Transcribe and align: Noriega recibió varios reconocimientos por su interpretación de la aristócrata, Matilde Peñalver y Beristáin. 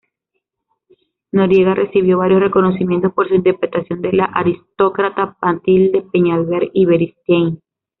Noriega 1.31 1.75
recibió 1.75 2.17
varios 2.17 2.41
reconocimientos 2.41 3.13
por 3.13 3.27
su 3.27 3.35
interpretación 3.35 4.01
de 4.01 4.13
la 4.13 4.25
aristócrata, 4.25 5.37
Matilde 5.43 6.01
Peñalver 6.11 6.71
y 6.73 6.85
Beristáin. 6.87 7.59